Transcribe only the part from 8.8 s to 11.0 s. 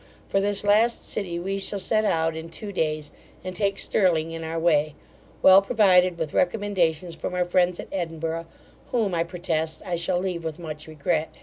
whom, I protest, I shall leave with much